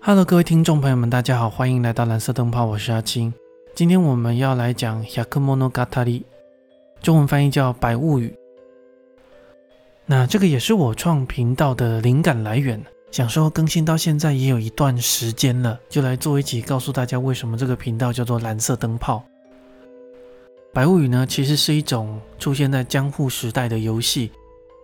[0.00, 3.34] Hello，各位听众朋友们，大家好，欢迎来到蓝色灯泡，我是阿青。
[3.74, 6.20] 今天我们要来讲《Yakumonogatari》，
[7.02, 8.28] 中文翻译叫《百物语》。
[10.06, 12.80] 那这个也是我创频道的灵感来源，
[13.10, 19.22] 想说更新到现在也有一段时间了，就来做一集，告诉大家为什么这个频道叫做蓝色灯泡。
[20.72, 24.30] 百物语呢，其实是一种出现在江户时代的游戏。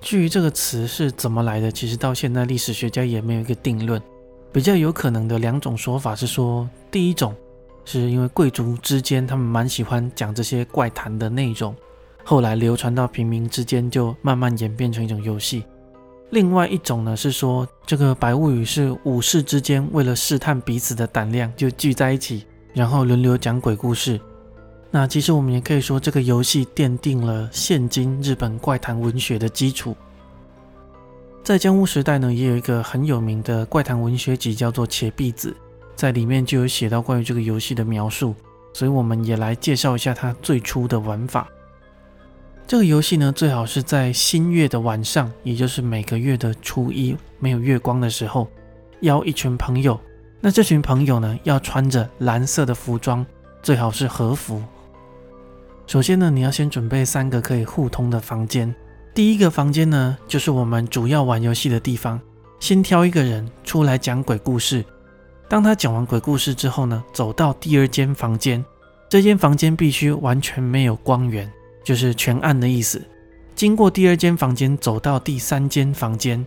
[0.00, 4.00] 至于这个词是怎么来的，其实到现在历史学家也没有一个定论。
[4.52, 7.34] 比较有可能的两种说法是说，第一种
[7.84, 11.74] 是因为贵族之间他们蛮喜欢讲这些怪谈的内容，
[12.24, 15.64] 后来流传到平民之间，就慢慢演变成一种游戏。
[16.30, 24.20] 另外一种呢是说，这个白物语是武士之间为了试探彼此的胆量，就聚在一起，然后轮流讲鬼故事。
[24.90, 29.96] 那其实我们也可以说，这个游戏奠定了现今日本怪谈文学的基础。
[31.42, 35.50] 在江户时代呢，也有一个很有名的怪谈文学集，叫做《且壁子》，
[35.96, 38.34] 在里面就有写到关于这个游戏的描述，
[38.72, 41.48] 所以我们也来介绍一下它最初的玩法。
[42.66, 48.46] 这个游戏呢，最好是在新月的晚上，也就是每个月的初一没有月光的时候，
[49.00, 49.98] 邀一群朋友。
[50.40, 53.26] 那这群朋友呢，要穿着蓝色的服装，
[53.62, 54.62] 最好是和服。
[55.86, 58.72] 首先呢，你要先准备三个可以互通的房间。
[59.12, 62.20] 第一个房间呢，就是我们主要玩游戏的地方。
[62.60, 64.84] 先挑一个人出来讲鬼故事。
[65.48, 68.64] 当他讲完鬼故事之后呢，走到第二间房间。
[69.08, 71.50] 这间房间必须完全没有光源，
[71.82, 73.02] 就是全暗的意思。
[73.56, 76.46] 经过第二间房间，走到第三间房间。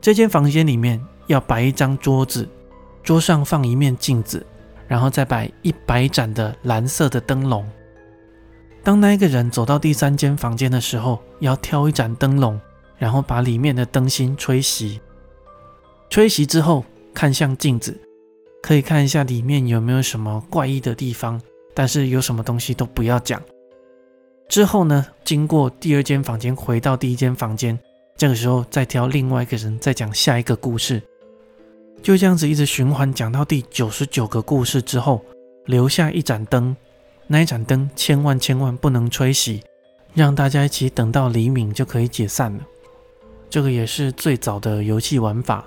[0.00, 2.46] 这间房间里面要摆一张桌子，
[3.02, 4.44] 桌上放一面镜子，
[4.86, 7.66] 然后再摆一百盏的蓝色的灯笼。
[8.84, 12.58] 当那一个人走到第三间房间的时候，要挑一盏灯笼，
[12.98, 14.98] 然后把里面的灯芯吹熄。
[16.10, 17.96] 吹熄之后，看向镜子，
[18.60, 21.40] 可以看一下里面有没有什么怪异的地方，
[21.74, 23.40] 但是有什么东西都不要讲。
[24.48, 27.78] 之后呢，经过第二间房间，回到第一间房间，
[28.16, 31.00] 这个时候再挑另外一个人，再讲下一个故事。
[32.02, 35.24] 就这样子一直循环讲到第九十九个故事之后，
[35.66, 36.76] 留下一盏灯。
[37.32, 39.62] 那一盏灯千万千万不能吹熄，
[40.12, 42.60] 让大家一起等到黎明就可以解散了。
[43.48, 45.64] 这个也是最早的游戏玩法。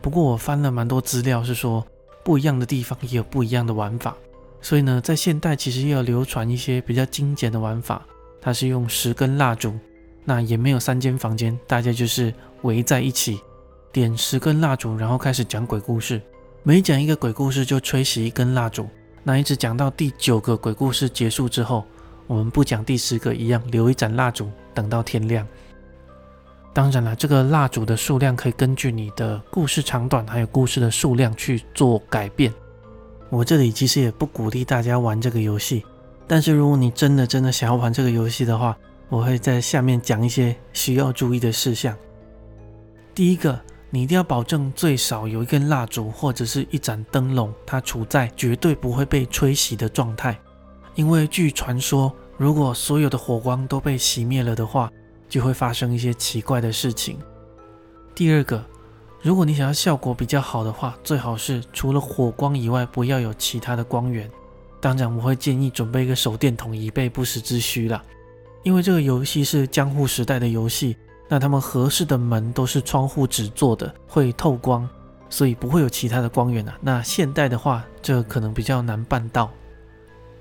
[0.00, 1.84] 不过我翻了蛮多资料，是说
[2.22, 4.16] 不一样的地方也有不一样的玩法。
[4.62, 8.06] 所以呢，在现代其实也有流传一些比较精简的玩法。
[8.40, 9.76] 它是用十根蜡烛，
[10.24, 13.40] 那也没有三间房间，大家就是围在一起
[13.90, 16.22] 点十根蜡烛，然后开始讲鬼故事。
[16.62, 18.88] 每讲一个鬼故事就吹熄一根蜡烛。
[19.26, 21.82] 那一直讲到第九个鬼故事结束之后，
[22.26, 25.46] 我们不讲第十个，一样留一盏蜡烛，等到天亮。
[26.74, 32.52] 当然了，这个蜡烛的数量可以根据你的故事长短，还有故事的数量去做改变。
[33.30, 35.82] 我这里其实也不鼓励大家玩这个游戏，
[36.26, 38.76] 但是如果你真的真的想要玩这个游戏的话，
[39.08, 41.96] 我会在下面讲一些需要注意的事项。
[43.14, 43.58] 第一个。
[43.94, 50.36] 你一定要保证最少有一根蜡烛或者是一盏灯笼，它处在绝对不会被吹熄的状态。
[50.96, 54.90] 因为据传说，如果所有的火光都被熄灭了的话，
[55.28, 57.20] 就会发生一些奇怪的事情。
[58.16, 58.64] 第二个，
[59.22, 64.28] 如果你想要效果比较好的话，最好是除了火光以外，不要有其他的光源。
[64.80, 68.02] 当然，我会建议准备一个手电筒以备不时之需啦。
[68.64, 70.96] 因为这个游戏是江户时代的游戏。
[71.26, 74.88] 那他们合适的门都是窗户纸做的，会透光，
[75.30, 76.76] 所以不会有其他的光源啊。
[76.82, 79.50] 那现代的话，这可能比较难办到。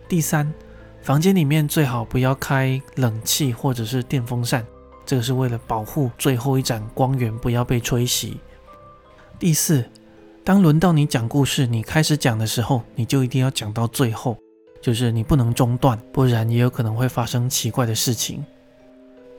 [0.10, 0.54] 第三，
[1.02, 4.66] 房间里面最好不要开冷气或者是电风扇，
[5.06, 8.34] 这个是为了保护最后一盏光源不要被吹熄。
[9.40, 9.84] 第四，
[10.44, 14.38] 当轮到你讲故事，你开始讲的时候，你就一定要讲到最后，
[14.82, 18.46] 就是你不能中断，不然也有可能会发生奇怪的事情。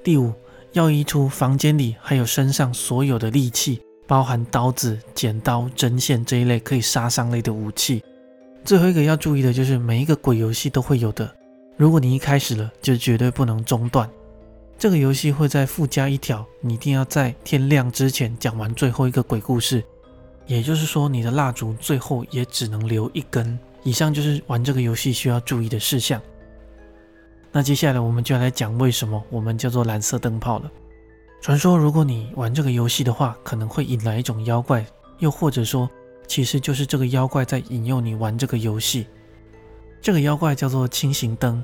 [0.03, 0.33] 第五。
[0.75, 8.03] 要移除房间里还有身上所有的利器，包含刀子、剪刀、针线这一类可以杀伤类的武器。
[8.65, 11.33] 最后一个要注意的就是每一个鬼游戏都会有的，
[11.77, 14.11] 如果你一开始了，就绝对不能中断。
[14.77, 19.81] 这个游戏会再附加一条，你一定要在天亮之前讲完最后一个鬼故事，
[20.45, 23.57] 也就是说你的蜡烛最后也只能留一根。
[23.85, 26.21] 以上就是玩这个游戏需要注意的事项。
[27.57, 30.71] 那接下来我们就来讲为什么我们叫做蓝色灯泡了。
[31.41, 34.85] 传说如果你玩这个游戏的话，可能会引来一种妖怪，
[35.21, 35.89] 又或者说，
[36.27, 39.07] 其实就是这个妖怪在引诱你玩这个游戏。
[40.03, 41.63] 这个妖怪叫做轻型灯，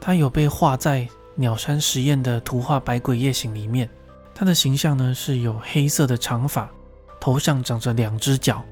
[0.00, 3.90] 它有被画在鸟山实验的图画《百鬼夜行》里面。
[4.36, 6.70] 它的形象呢是有黑色的长发，
[7.20, 8.62] 头上长着两只脚，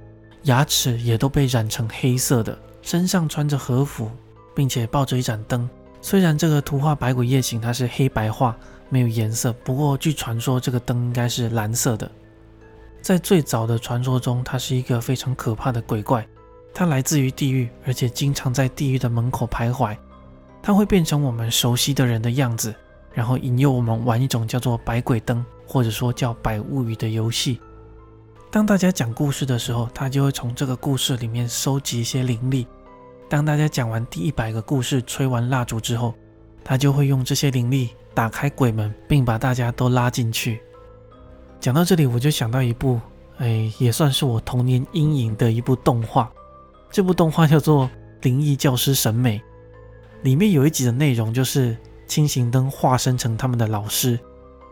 [0.44, 4.08] 牙齿也都被染成黑色的，身上穿着和服，
[4.54, 5.68] 并且抱着一盏灯。
[6.04, 8.54] 虽然这个图画《百鬼夜行》它是黑白画，
[8.90, 12.10] 没有颜色，不过据传说这个灯应该是蓝色的。
[13.00, 16.26] 在最早的传说中，它是一个非常可怕的鬼怪，
[16.74, 19.96] 它来自于地狱，而且经常在地狱的门口徘徊。
[20.60, 22.74] 它会变成我们熟悉的人的样子，
[23.12, 27.60] 然后引诱我们玩一种叫做“百鬼灯”或者说叫“百物语”的游戏。
[28.50, 32.66] 当大家讲故事的时候，它就会从这个故事里面收集一些灵力。
[33.32, 36.12] 当大家讲完第一百个故事，吹完蜡烛之后，
[36.62, 40.60] 他就会用这些灵力打开鬼门，并把大家都拉进去。
[41.58, 43.00] 讲到这里，我就想到一部，
[43.38, 46.30] 哎，也算是我童年阴影的一部动画。
[46.90, 47.86] 这部动画叫做
[48.20, 49.38] 《灵异教师审美》，
[50.20, 51.74] 里面有一集的内容就是
[52.06, 54.20] 清行灯化身成他们的老师，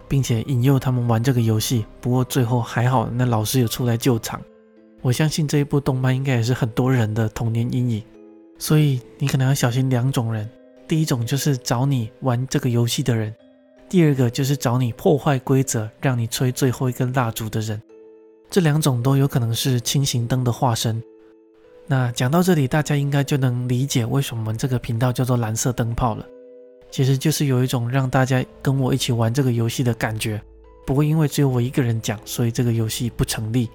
[0.07, 1.87] 并且引诱他们玩这个游戏。
[1.99, 4.39] 不过最后还好，那老师有出来救场。
[5.01, 8.03] 我相信这一部动漫应该也是很多人的童年阴影。
[8.61, 10.49] 所以你可能要小心两种人，
[10.87, 13.35] 第一种就是找你玩这个游戏的人，
[13.89, 17.81] 第二个就是找你破坏规则，让你吹最后一根蜡烛的人。
[18.51, 21.03] 这两种都有可能是轻型灯的化身。
[21.87, 26.27] 那讲到这里，大家应该就能理解为什么我们这个频道叫做蓝色灯泡了。
[26.91, 30.41] 其实就是有一种让大家跟我一起玩这个游戏的感觉。
[30.85, 33.71] 不过因为只有我一个人讲，所以这个游戏不成立。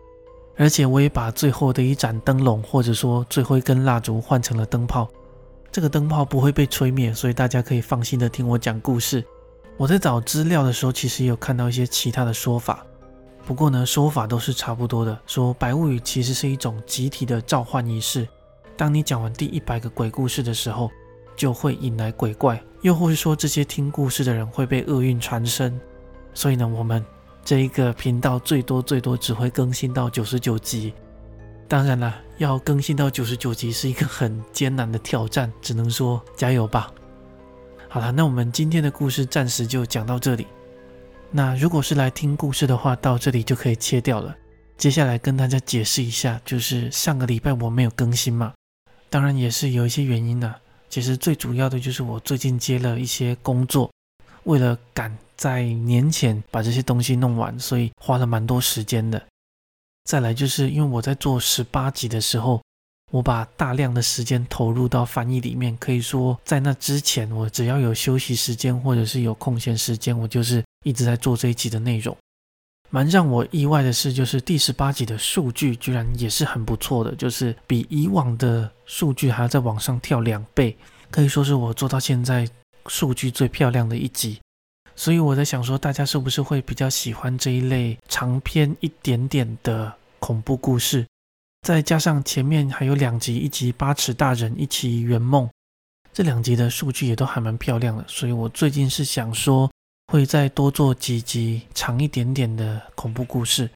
[0.57, 5.07] 而且我也把最后的一盏灯笼，或者说最后一根蜡烛换成了灯泡。
[5.71, 9.21] 这个灯泡不会被吹灭，所以大家可以放心的听我讲故事。
[9.75, 12.85] 我在找资料的时候，其实也有看到一些其他的说法，
[13.45, 15.19] 不过呢，说法都是差不多的。
[15.27, 18.25] 说白物语其实是一种集体的召唤仪式。
[18.77, 20.89] 当你讲完第一百个鬼故事的时候，
[21.35, 25.77] 就会引来鬼怪，又或是说这些听故事的人会被厄运缠身。
[26.33, 27.05] 所以呢，我们。
[27.45, 30.91] 这一个频道最多最多只会更新到九十九集，
[31.67, 36.91] 当然了，要更新到九十九集是一个很艰难的挑战，只能说加油吧。
[37.87, 40.47] 好了，那我们今天的故事暂时就讲到这里。
[41.29, 44.35] 那如果是来听故事的话，到这里就可以切掉了。
[44.75, 48.55] 接下来跟大家解释一下，就是上个礼拜我没有更新嘛，
[49.07, 50.51] 当然也是有一些原因的。
[50.89, 53.91] 其实最主要的就是我最近接了一些工作，
[54.45, 55.15] 为了赶。
[55.37, 59.21] 在年前把这些东西弄完，所以花了蛮多时间的。
[60.05, 62.61] 再来就是因为我在做十八集的时候，
[63.11, 65.75] 我把大量的时间投入到翻译里面。
[65.77, 72.15] 可以说，在那之前，我只要有休息时间或者是有空闲时间，我就是一直在做这一集的内容。
[72.91, 80.77] 蛮让我意外的是，就是第十八集的数据居然也是很不错的，就是比以往的数据还要再往上跳两倍，
[81.09, 82.47] 可以说是我做到现在
[82.85, 84.39] 数据最漂亮的一集。
[84.95, 91.05] 所以我在想说，大家是不是会比较喜欢这一类长篇一点点的恐怖故事？
[91.63, 95.49] 再加上前面还有两集，一集八尺大人，一起圆梦，
[96.13, 98.05] 这两集的数据也都还蛮漂亮的。
[98.07, 99.69] 所以我最近是想说，
[100.13, 103.69] 会再多做几集长一点点的恐怖故事。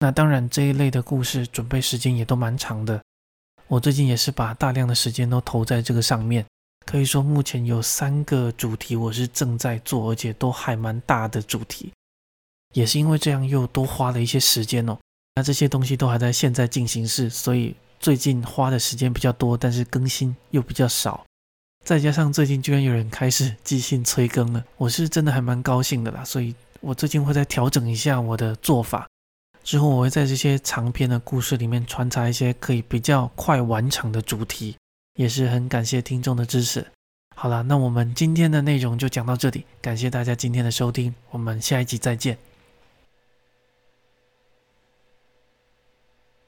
[0.00, 3.00] 那当然，这一类的故事准备时间也都蛮长的。
[3.66, 6.44] 我最近也是把大量的时间都投在这个上面。
[6.86, 11.92] 可以说，目前有三个主题我是正在做，而且都还蛮大的主题，
[12.74, 14.96] 也是因为这样又多花了一些时间哦。
[15.34, 21.24] 那这些东西都还在现在进行式，所以最近花的时间比较多，但是更新又比较少。
[21.84, 26.24] 再加上最近居然有人开始即兴催更了，我是真的还蛮高兴的啦。
[26.24, 29.08] 所以我最近会再调整一下我的做法，
[29.64, 34.76] 之后我会在这些长篇的故事里面穿插一些可以比较快完成的主题。
[35.16, 36.86] 也是很感谢听众的支持。
[37.34, 42.38] 好了，那我们今天的内容就讲到这里，感谢大家今天的收听，我们下一集再见。